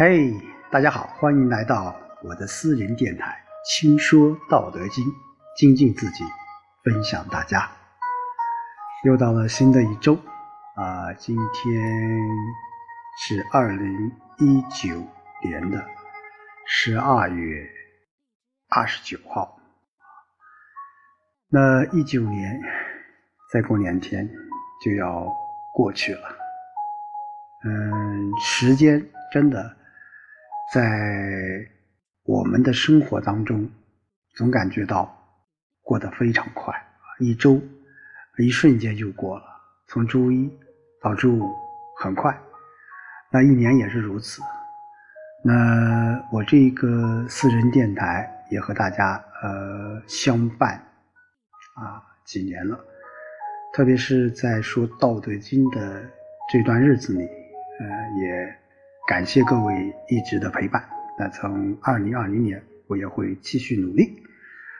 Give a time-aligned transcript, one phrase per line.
[0.00, 0.32] 嘿，
[0.70, 3.36] 大家好，欢迎来到我的私人电台
[3.68, 5.04] 《轻说道德经》，
[5.56, 6.22] 精进自己，
[6.84, 7.68] 分享大家。
[9.02, 10.14] 又到了新的一周
[10.76, 11.82] 啊，今天
[13.18, 15.04] 是二零一九
[15.42, 15.84] 年的
[16.64, 17.68] 十二月
[18.68, 19.58] 二十九号。
[21.48, 22.62] 那一九年
[23.52, 24.30] 再过两天
[24.80, 25.26] 就要
[25.74, 26.28] 过去了，
[27.64, 29.76] 嗯，时间真的。
[30.74, 31.66] 在
[32.24, 33.70] 我们的生活当中，
[34.34, 35.10] 总感觉到
[35.80, 36.74] 过得非常快
[37.18, 37.58] 一周
[38.36, 39.44] 一瞬间就过了。
[39.86, 40.50] 从周一
[41.00, 41.50] 到周五
[41.98, 42.38] 很快，
[43.32, 44.42] 那一年也是如此。
[45.42, 50.74] 那我这个私人电台也和大家呃相伴
[51.76, 52.78] 啊几年了，
[53.72, 56.04] 特别是在说《道德经》的
[56.52, 57.86] 这段日子里，呃
[58.20, 58.57] 也。
[59.08, 60.86] 感谢各位一直的陪伴。
[61.18, 64.22] 那从二零二零年，我也会继续努力。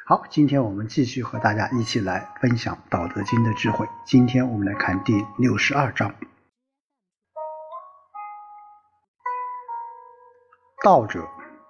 [0.05, 3.89] 好，今天我们继续和大家一起来分享《道德经》的智慧。
[4.05, 6.14] 今天我们来看第六十二章：
[10.84, 11.27] 道者，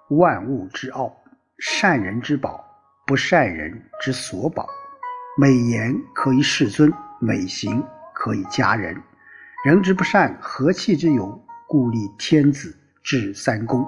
[0.09, 1.15] 万物之奥，
[1.59, 2.61] 善人之宝，
[3.07, 4.67] 不善人之所宝。
[5.37, 7.81] 美言可以世尊，美行
[8.13, 9.01] 可以佳人。
[9.63, 11.41] 人之不善，何气之有？
[11.69, 13.87] 故立天子制三公，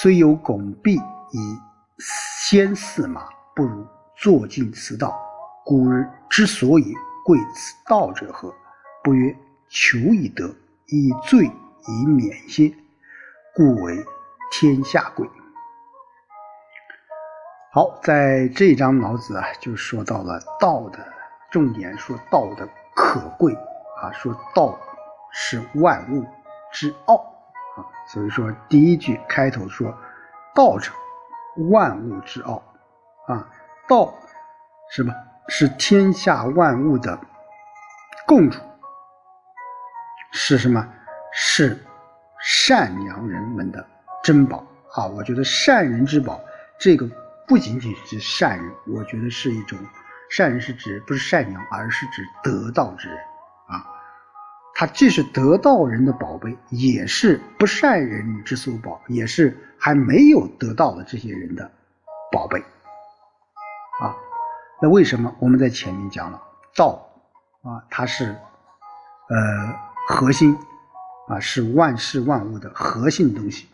[0.00, 1.58] 虽有拱璧以
[1.98, 5.14] 先驷马，不如坐尽此道。
[5.62, 6.94] 古人之所以
[7.26, 8.50] 贵此道者何？
[9.04, 9.36] 不曰
[9.68, 10.48] 求以得，
[10.86, 12.72] 以罪以免歇，
[13.54, 14.02] 故为
[14.50, 15.28] 天下贵。
[17.74, 20.98] 好，在这一章，老子啊就说到了道的
[21.50, 22.66] 重点，说道的
[22.96, 23.52] 可贵
[24.00, 24.80] 啊，说道
[25.30, 26.24] 是万物。
[26.72, 27.16] 之奥
[27.76, 29.94] 啊，所以说第一句开头说
[30.54, 30.90] “道者，
[31.70, 32.62] 万物之奥”，
[33.28, 33.48] 啊，
[33.86, 34.12] 道
[34.90, 35.14] 是吧？
[35.48, 37.18] 是天下万物的
[38.26, 38.60] 共主，
[40.32, 40.86] 是什么？
[41.34, 41.78] 是
[42.40, 43.86] 善良人们的
[44.22, 44.64] 珍宝
[44.94, 45.06] 啊！
[45.06, 46.40] 我觉得善人之宝，
[46.78, 47.08] 这个
[47.46, 49.78] 不仅仅是善人，我觉得是一种
[50.30, 53.18] 善人是指不是善良，而是指得道之人
[53.66, 53.84] 啊。
[54.82, 61.70] 它既是得道人的宝贝，也是不善人之所宝，也是还没有得到的这些人的
[62.32, 62.58] 宝贝
[64.00, 64.10] 啊。
[64.80, 66.42] 那为什么我们在前面讲了
[66.74, 67.00] 道
[67.62, 67.78] 啊？
[67.88, 68.34] 它是
[69.28, 69.72] 呃
[70.08, 70.58] 核心
[71.28, 73.68] 啊，是万事万物的核心东西，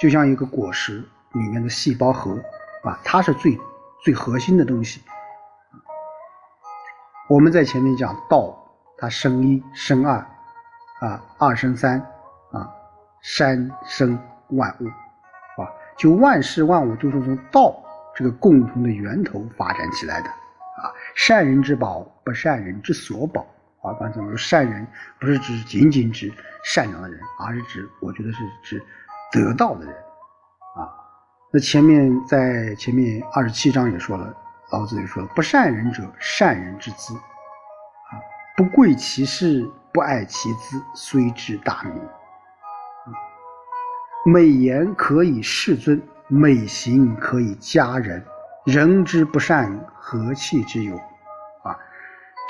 [0.00, 1.04] 就像一个果实
[1.34, 2.32] 里面的细胞核
[2.82, 3.56] 啊，它是最
[4.02, 5.00] 最核心的东西。
[7.28, 8.58] 我们在前面讲道，
[8.96, 10.26] 它生一生二。
[11.00, 12.00] 啊，二生三，
[12.50, 12.68] 啊，
[13.22, 14.86] 三生万物，
[15.62, 17.72] 啊，就万事万物都是从道
[18.16, 23.46] 这个共同的源头发展起来的，啊，善人之宝，不善人之所宝，
[23.80, 24.84] 啊，刚才我说善人
[25.20, 26.32] 不是指仅仅指
[26.64, 28.82] 善良的人，而是指我觉得是指
[29.30, 30.90] 得道的人，啊，
[31.52, 34.34] 那前面在前面二十七章也说了，
[34.72, 38.18] 老子也说了，不善人者，善人之资，啊，
[38.56, 39.64] 不贵其事。
[39.92, 41.94] 不爱其资，虽知大名。
[44.26, 48.24] 美言可以世尊，美行可以佳人。
[48.66, 50.94] 人之不善，何气之有？
[51.62, 51.78] 啊，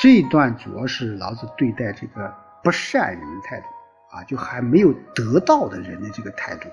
[0.01, 2.35] 这一段主要是老子对待这个
[2.65, 3.67] 不善人的态度
[4.11, 6.69] 啊，就还没有得到的人的这个态度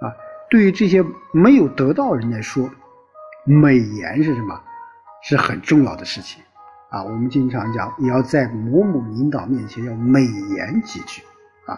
[0.00, 0.08] 啊。
[0.48, 2.70] 对于这些没有得到人来说，
[3.44, 4.58] 美言是什么？
[5.22, 6.42] 是很重要的事情。
[6.94, 11.24] 啊，我们经常讲，也要在某某领导面前要美言几句
[11.66, 11.76] 啊！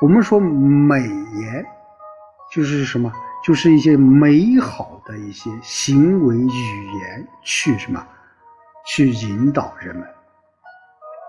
[0.00, 1.66] 我们说美言
[2.50, 3.12] 就是什么？
[3.44, 8.02] 就是一些美好的一些行为语言去什么？
[8.86, 10.02] 去引导人们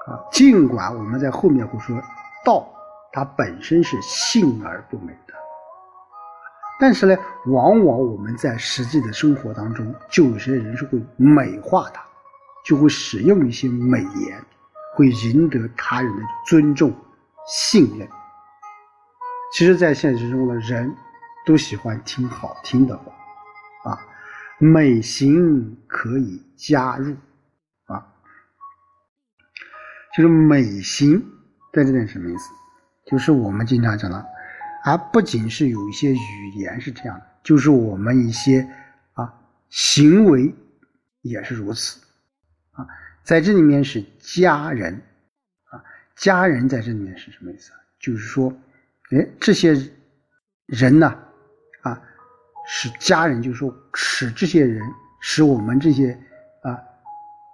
[0.08, 0.16] 啊。
[0.31, 2.02] 尽管我们在后面会说
[2.46, 2.66] 道，
[3.12, 5.34] 它本身是性而不美的，
[6.79, 7.17] 但是呢，
[7.47, 12.06] 往往我们在实际的生活当中，就有些人是会美化它。
[12.67, 14.43] 就会使用一些美言，
[14.96, 16.93] 会赢得他人的尊重、
[17.47, 18.05] 信任。
[19.53, 20.93] 其实，在现实中的人
[21.46, 23.14] 都喜欢听好听的话
[23.90, 23.97] 啊，
[24.59, 27.16] 美行可以加入
[27.85, 28.05] 啊。
[30.17, 31.23] 就是美行
[31.72, 32.49] 在这里什么意思？
[33.05, 34.25] 就是我们经常讲的，
[34.84, 38.67] 而不仅是有一些语言是这样的，就是我们一些
[39.14, 39.34] 啊
[39.69, 40.53] 行为
[41.22, 42.02] 也是如此。
[42.78, 42.88] 啊，
[43.24, 44.94] 在这里面是家人，
[45.66, 45.84] 啊，
[46.16, 47.74] 家人在这里面是什么意思？
[48.00, 48.53] 就是说，
[49.12, 49.76] 哎，这些
[50.68, 51.18] 人呢，
[51.82, 52.00] 啊，
[52.68, 54.82] 使家人，就是说使这些人，
[55.20, 56.12] 使我们这些
[56.62, 56.78] 啊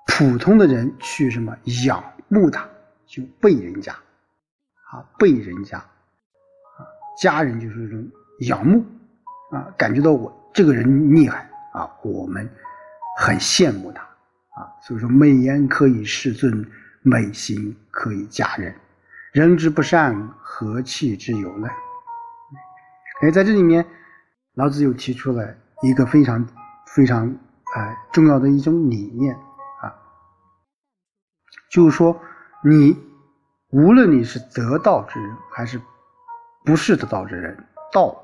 [0.07, 2.67] 普通的人去什么仰慕他，
[3.05, 3.93] 就被人家，
[4.91, 6.83] 啊被人家，啊
[7.17, 8.11] 家人就是一种
[8.41, 8.83] 仰慕，
[9.51, 12.47] 啊感觉到我这个人厉害啊，我们
[13.17, 14.05] 很羡慕他，
[14.55, 16.65] 啊所以说美言可以世尊，
[17.01, 18.75] 美行可以佳人。
[19.31, 21.67] 人之不善，何气之有呢？
[23.21, 23.85] 哎，在这里面，
[24.53, 26.45] 老子又提出了一个非常
[26.87, 27.25] 非常
[27.75, 29.33] 呃重要的一种理念
[29.81, 29.89] 啊，
[31.71, 32.19] 就是说，
[32.63, 32.95] 你
[33.69, 35.81] 无论你是得道之人，还是
[36.63, 37.57] 不是得道之人，
[37.91, 38.15] 道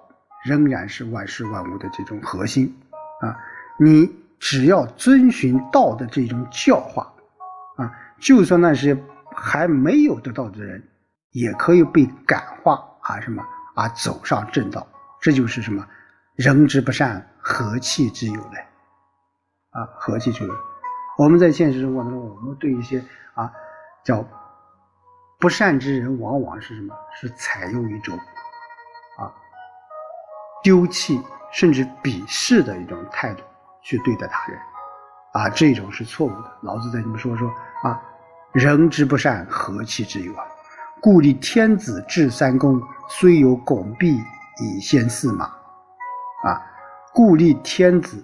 [0.46, 2.72] 仍然是万事万物的这种核心
[3.22, 3.36] 啊。
[3.80, 7.12] 你只要遵循道的这种教化
[7.78, 8.98] 啊，就算那些
[9.36, 10.84] 还没有得道的人。
[11.32, 13.46] 也可以被感化啊，什么
[13.76, 14.88] 啊，走上正道，
[15.22, 15.88] 这就是什么？
[16.34, 18.58] 人之不善，何气之有呢？
[19.70, 20.52] 啊，何气之有？
[21.20, 22.98] 我们在现实生活当中，我们对一些
[23.36, 23.54] 啊
[24.04, 24.28] 叫
[25.40, 26.96] 不善之人，往往是什么？
[27.14, 28.18] 是采用一种
[29.20, 29.32] 啊
[30.64, 31.22] 丢弃
[31.52, 33.44] 甚至鄙视的一种态度
[33.90, 34.60] 去对待他人
[35.34, 36.52] 啊，这种是错误的。
[36.62, 37.50] 老子在你们说说
[37.82, 38.00] 啊，
[38.52, 40.46] 人之不善，何气之有啊？
[41.02, 44.16] 故立天子制三公，虽有拱璧
[44.62, 45.46] 以先驷马。
[46.44, 46.62] 啊，
[47.16, 48.24] 故立天子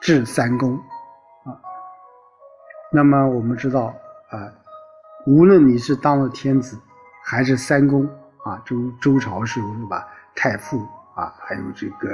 [0.00, 0.76] 制三公。
[0.76, 1.50] 啊，
[2.92, 3.86] 那么我们知道
[4.30, 4.38] 啊，
[5.26, 6.78] 无论你是当了天子，
[7.24, 8.06] 还是三公
[8.44, 10.06] 啊，周周朝时候是吧？
[10.36, 10.78] 太傅
[11.16, 12.08] 啊，还有这个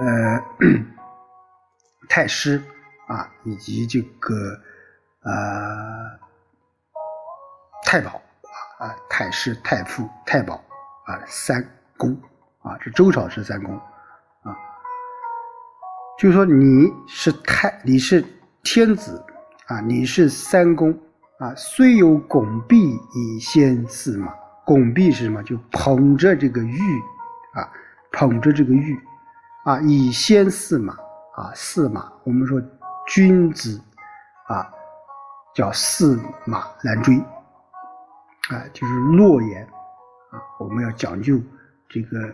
[0.00, 0.42] 呃
[2.08, 2.62] 太师
[3.06, 4.34] 啊，以及这个
[5.22, 5.32] 呃
[7.84, 8.20] 太保。
[8.76, 10.56] 啊，太师、太傅、太保，
[11.06, 11.64] 啊，三
[11.96, 12.12] 公，
[12.60, 13.74] 啊，这周朝是三公，
[14.42, 14.54] 啊，
[16.18, 18.22] 就说你是太，你是
[18.64, 19.24] 天子，
[19.68, 20.90] 啊，你是三公，
[21.38, 22.76] 啊，虽有拱璧
[23.14, 24.34] 以先驷马，
[24.66, 25.40] 拱璧是什么？
[25.44, 26.78] 就捧着这个玉，
[27.54, 27.70] 啊，
[28.10, 29.00] 捧着这个玉，
[29.64, 30.98] 啊，以先驷马，
[31.36, 32.62] 啊，驷马，我们说
[33.08, 33.80] 君子，
[34.46, 34.70] 啊，
[35.54, 37.16] 叫驷马难追。
[38.50, 39.64] 啊，就是诺言
[40.30, 41.40] 啊，我们要讲究
[41.88, 42.32] 这个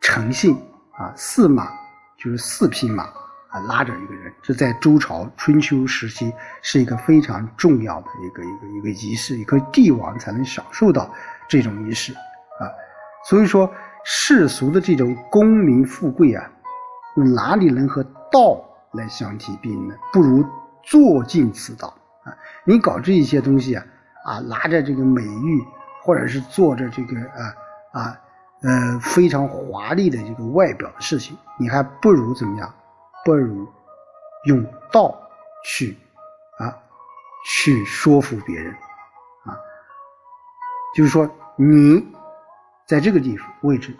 [0.00, 0.54] 诚信
[0.98, 1.12] 啊。
[1.16, 1.70] 驷马
[2.18, 6.32] 就是四匹马啊，拉着一个人，这在周朝春秋时期
[6.62, 11.08] 是一个非常重要的一个一个一个仪式，一个帝王才能享受到
[11.48, 12.66] 这种仪式啊。
[13.24, 13.72] 所以说
[14.04, 16.50] 世俗的这种功名富贵啊，
[17.14, 18.62] 哪里能和道
[18.92, 19.98] 来相提并论？
[20.12, 20.44] 不如
[20.82, 21.88] 坐尽此道
[22.24, 22.32] 啊！
[22.64, 23.84] 你搞这一些东西啊。
[24.24, 25.66] 啊，拿着这个美玉，
[26.00, 27.54] 或者是做着这个啊
[27.90, 28.20] 啊
[28.62, 32.72] 呃非常华丽的这个外表的事情，你还不如怎么样？
[33.24, 33.66] 不如
[34.44, 35.12] 用道
[35.64, 35.98] 去
[36.56, 36.72] 啊
[37.44, 38.72] 去说服别人
[39.44, 39.58] 啊，
[40.94, 42.06] 就是说你
[42.86, 43.92] 在这个地方位置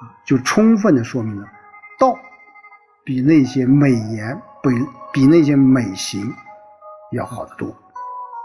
[0.00, 1.46] 啊，就充分的说明了
[1.98, 2.16] 道
[3.04, 4.70] 比那些美言比
[5.12, 6.20] 比那些美行
[7.12, 7.66] 要好得多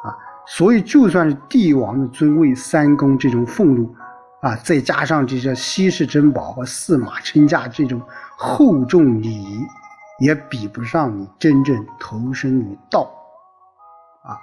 [0.04, 0.16] 啊。
[0.48, 3.94] 所以，就算是帝王的尊位、三公这种俸禄，
[4.42, 8.02] 啊，再加上这些稀世珍宝和驷马称驾这种
[8.38, 9.66] 厚重礼仪，
[10.20, 13.02] 也比不上你真正投身于道，
[14.24, 14.40] 啊。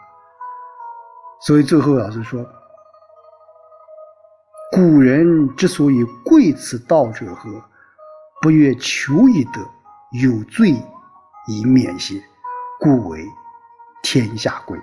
[1.41, 2.45] 所以最后老师说，
[4.73, 7.51] 古人之所以贵此道者何？
[8.43, 9.61] 不曰求以得，
[10.23, 10.71] 有罪
[11.49, 12.23] 以免邪，
[12.79, 13.27] 故为
[14.01, 14.79] 天下贵。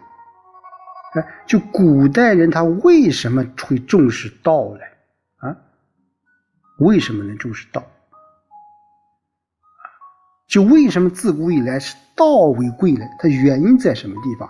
[1.14, 4.82] 哎，就古代人他为什么会重视道呢？
[5.48, 5.56] 啊，
[6.80, 7.82] 为什么能重视道？
[10.48, 13.06] 就为什么自古以来是道为贵呢？
[13.18, 14.50] 它原因在什么地方？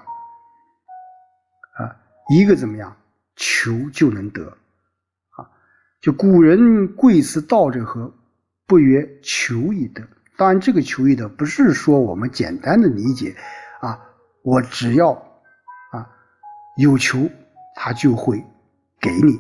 [1.78, 1.96] 啊，
[2.34, 2.98] 一个怎么样？
[3.36, 4.58] 求就能得，
[5.38, 5.48] 啊，
[6.02, 8.12] 就古人贵此道者何？
[8.66, 10.02] 不曰求以得。
[10.42, 13.36] 当然，这个求以得不是说我们简单的理解，
[13.80, 14.00] 啊，
[14.42, 15.12] 我只要
[15.92, 16.10] 啊。
[16.78, 17.30] 有求，
[17.76, 18.44] 他就会
[19.00, 19.40] 给你。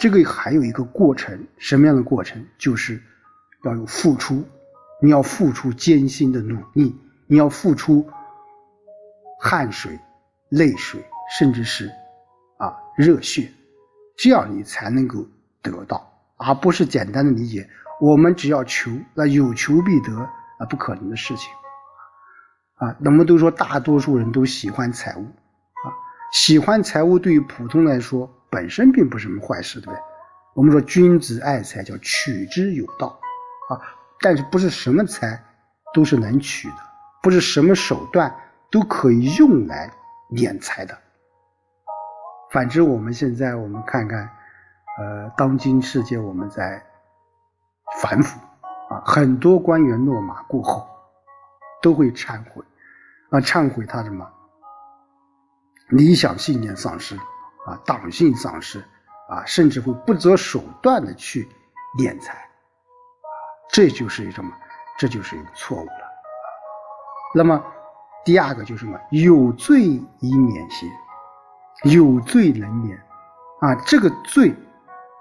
[0.00, 2.44] 这个还有一个过程，什么样的过程？
[2.58, 3.00] 就是
[3.62, 4.42] 要有付出，
[5.00, 6.92] 你要付出艰辛的努力，
[7.28, 8.04] 你要付出
[9.38, 9.96] 汗水、
[10.48, 11.00] 泪水，
[11.38, 11.88] 甚至是
[12.58, 13.48] 啊热血，
[14.16, 15.24] 这样你才能够
[15.62, 16.04] 得到，
[16.36, 17.70] 而不是简单的理解。
[18.00, 20.16] 我们只要求，那有求必得
[20.58, 21.52] 啊，不可能的事情
[22.76, 22.96] 啊。
[23.04, 25.26] 我们都说，大多数人都喜欢财物。
[26.32, 30.00] 喜欢财物对于普通来说本身并不是什么坏事，对不对？
[30.54, 33.08] 我们说君子爱财，叫取之有道
[33.68, 33.78] 啊。
[34.20, 35.42] 但是不是什么财
[35.92, 36.76] 都是能取的，
[37.22, 38.34] 不是什么手段
[38.70, 39.92] 都可以用来
[40.30, 40.96] 敛财的。
[42.50, 44.30] 反之，我们现在我们看看，
[44.98, 46.82] 呃，当今世界我们在
[47.98, 48.38] 反腐
[48.88, 50.88] 啊，很多官员落马过后
[51.82, 52.62] 都会忏悔
[53.30, 54.30] 啊，忏悔他什么
[55.88, 57.16] 理想信念丧失
[57.66, 58.84] 啊，党性丧失
[59.28, 61.48] 啊，甚至会不择手段的去
[61.98, 63.30] 敛财啊，
[63.70, 64.52] 这就是一什么？
[64.98, 66.10] 这就是一个错误了。
[67.34, 67.64] 那么
[68.24, 68.98] 第二个就是什么？
[69.10, 70.90] 有罪以免刑。
[71.84, 72.98] 有罪能免
[73.60, 74.54] 啊，这个罪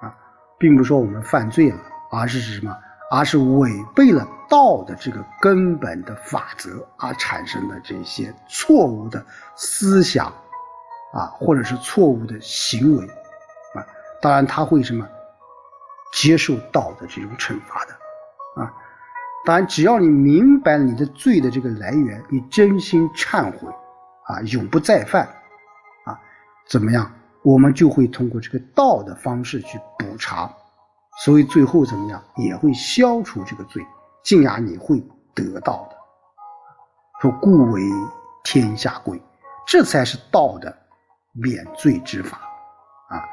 [0.02, 0.14] 啊，
[0.58, 1.80] 并不是说我们犯罪了，
[2.12, 2.76] 而是是什么？
[3.12, 9.26] 而是违背了道的这个根本的法则而产生的这些错误的
[9.56, 10.28] 思想
[11.14, 13.06] 啊，或者是错误的行为
[13.74, 13.82] 啊。
[14.22, 15.08] 当然，他会什么
[16.14, 18.72] 接受道的这种惩罚的啊。
[19.46, 23.68] 当然，只要你明白你的罪的这个来源，你真心忏悔
[24.26, 25.28] 啊，永不再犯。
[26.06, 26.20] 啊
[26.68, 27.12] 怎么样？
[27.42, 30.54] 我们就会通过这个道的方式去补偿，
[31.26, 33.86] 所以最后怎么样也会消除这个罪，
[34.24, 35.04] 进而你会
[35.36, 35.98] 得到的。
[37.22, 37.82] 说故为
[38.44, 39.22] 天下贵，
[39.68, 40.76] 这才是道的
[41.34, 42.40] 免罪之法
[43.10, 43.24] 啊，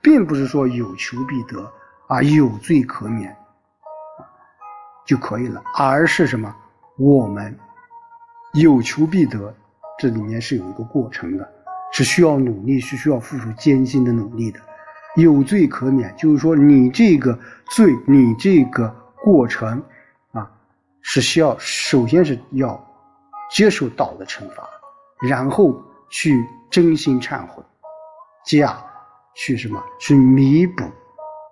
[0.00, 1.70] 并不是说有求必得
[2.08, 3.36] 啊，有罪可免
[5.04, 6.54] 就可以了，而是什么？
[6.96, 7.54] 我们
[8.54, 9.54] 有求必得，
[9.98, 11.52] 这里面是有一个过程的。
[11.92, 14.60] 是需要努力，是需要付出艰辛的努力的。
[15.16, 17.38] 有罪可免，就是说你这个
[17.70, 18.94] 罪，你这个
[19.24, 19.82] 过程
[20.32, 20.50] 啊，
[21.00, 22.78] 是需要首先是要
[23.50, 24.68] 接受道的惩罚，
[25.26, 27.62] 然后去真心忏悔，
[28.44, 28.84] 接啊
[29.34, 30.84] 去什么去弥补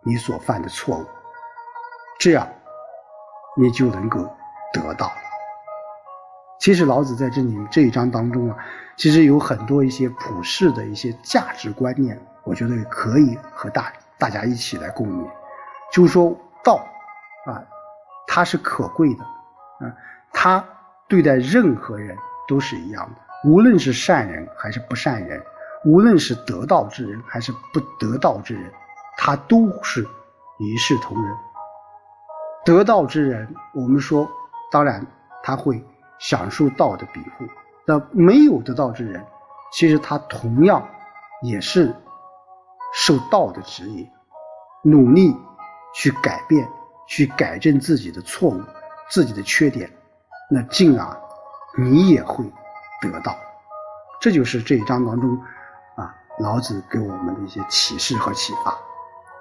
[0.03, 1.05] 你所犯的错误，
[2.19, 2.47] 这样
[3.57, 4.21] 你就能够
[4.75, 5.11] 得到。
[6.61, 8.57] 其实老子在这里这一章当中啊，
[8.97, 15.29] 其实有很多一些普世的一些价值观念，我觉得可以和大大家一起来共勉。
[15.93, 16.85] 就是说道
[17.47, 17.63] 啊，
[18.27, 19.93] 它是可贵的，啊，
[20.33, 20.65] 它
[21.09, 25.43] 对待任何人都是一样的，无论是善人还是不善人，
[25.85, 28.73] 无论是得道之人还是不得道之人，
[29.19, 30.07] 他都是
[30.59, 31.37] 一视同仁。
[32.65, 34.29] 得道之人，我们说，
[34.71, 35.07] 当然
[35.43, 35.85] 他会。
[36.21, 37.45] 享受道的庇护，
[37.85, 39.23] 那没有得道之人，
[39.73, 40.83] 其实他同样
[41.43, 41.93] 也是
[42.95, 44.09] 受道的指引，
[44.83, 45.37] 努力
[45.95, 46.69] 去改变、
[47.07, 48.63] 去改正自己的错误、
[49.11, 49.91] 自己的缺点，
[50.51, 51.21] 那进而
[51.77, 52.45] 你也会
[53.03, 53.37] 得到。
[54.21, 55.37] 这就是这一章当中
[55.97, 58.77] 啊，老子给我们的一些启示和启发。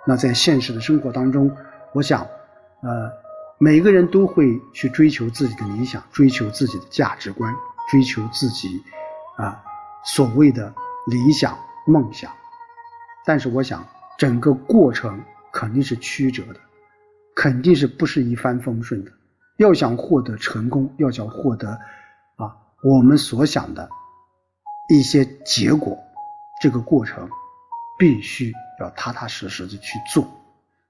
[0.05, 1.55] 那在现实的生活当中，
[1.93, 2.21] 我想，
[2.81, 3.23] 呃。
[3.59, 7.53] 每个人都会去追求自己的理想，追求自己的价值观，
[7.89, 8.83] 追求自己
[9.37, 9.63] 啊
[10.03, 10.73] 所谓的
[11.07, 12.29] 理想梦想。
[13.25, 13.87] 但是，我想
[14.17, 16.59] 整个过程肯定是曲折的，
[17.35, 19.11] 肯定是不是一帆风顺的。
[19.57, 21.69] 要想获得成功，要想获得
[22.37, 23.89] 啊我们所想的
[24.89, 25.97] 一些结果，
[26.61, 27.29] 这个过程
[27.97, 30.27] 必须要踏踏实实的去做。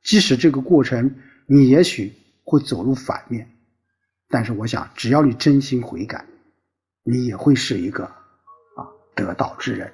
[0.04, 1.16] 即使这个过程，
[1.48, 2.14] 你也许。
[2.46, 3.50] 会走入反面，
[4.28, 6.26] 但是我想，只要你真心悔改，
[7.02, 8.84] 你也会是一个啊
[9.16, 9.90] 得道之人。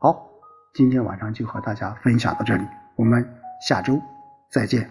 [0.00, 0.26] 好，
[0.76, 2.62] 今天晚上就和大家分享到这里，
[2.96, 3.26] 我们
[3.66, 3.98] 下周
[4.50, 4.86] 再见。